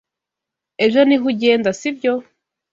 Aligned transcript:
Ejo 0.85 0.99
niho 1.07 1.25
ugenda, 1.31 1.69
sibyo? 1.79 2.13